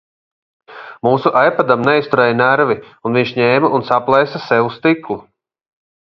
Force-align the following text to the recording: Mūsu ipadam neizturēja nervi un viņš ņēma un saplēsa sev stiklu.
Mūsu 1.07 1.31
ipadam 1.49 1.83
neizturēja 1.89 2.37
nervi 2.39 2.77
un 3.09 3.19
viņš 3.19 3.33
ņēma 3.41 3.69
un 3.81 3.85
saplēsa 3.91 4.41
sev 4.47 4.71
stiklu. 4.79 5.19